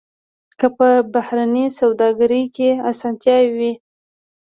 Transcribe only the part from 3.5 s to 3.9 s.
وي.